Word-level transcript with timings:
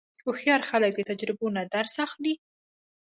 هوښیار 0.25 0.61
خلک 0.69 0.91
د 0.95 1.01
تجربو 1.09 1.45
نه 1.55 1.61
درس 1.73 1.93
اخلي. 2.05 2.33